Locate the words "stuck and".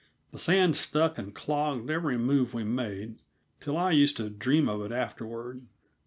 0.75-1.31